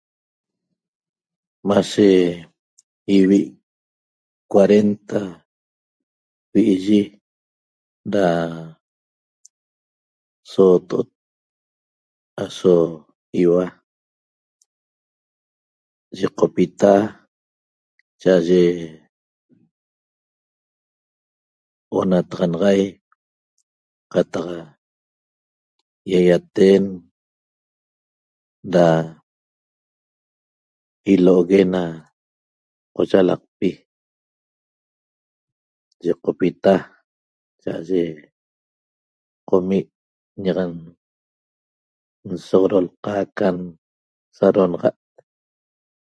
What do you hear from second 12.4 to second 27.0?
aso iua yiqopita cha'aye onataxanaxai qataq ýaýaten